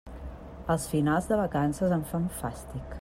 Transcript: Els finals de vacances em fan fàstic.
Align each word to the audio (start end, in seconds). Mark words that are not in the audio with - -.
Els 0.75 0.87
finals 0.93 1.29
de 1.33 1.39
vacances 1.41 1.95
em 1.99 2.07
fan 2.15 2.27
fàstic. 2.41 2.99